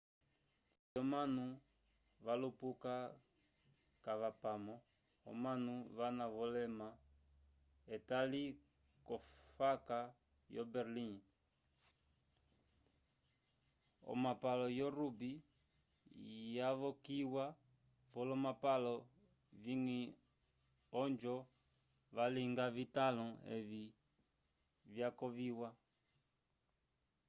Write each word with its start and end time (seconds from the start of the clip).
o 0.03 0.03
ongele 0.03 0.91
yomanu 0.95 1.45
valupuka 2.25 2.93
vakapamo 4.03 4.75
omanu 5.29 5.73
vana 5.97 6.23
ovilema 6.41 6.87
etali 7.95 8.43
ko 9.05 9.15
faka 9.55 9.99
yo 10.55 10.63
berlim 10.73 11.15
o 14.09 14.11
mapalo 14.23 14.65
yo 14.79 14.87
rugby 14.97 15.31
yavokiwa 16.57 17.45
vo 17.53 17.57
kolomapalo 18.13 18.93
vingi 19.63 20.01
ojo 21.03 21.35
vyalinga 22.13 22.65
vitanlo 22.77 23.27
evi 23.55 23.83
vyavokiwa 24.93 25.69